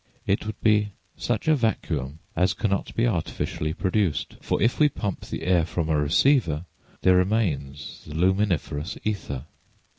[0.25, 5.27] It would be such a vacuum as cannot be artificially produced; for if we pump
[5.27, 6.65] the air from a receiver
[7.03, 9.45] there remains the luminiferous ether.